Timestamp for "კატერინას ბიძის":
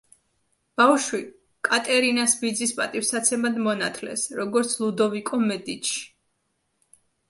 1.69-2.75